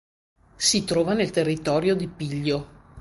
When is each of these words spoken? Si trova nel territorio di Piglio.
Si 0.55 0.83
trova 0.83 1.13
nel 1.13 1.29
territorio 1.29 1.93
di 1.93 2.07
Piglio. 2.07 2.67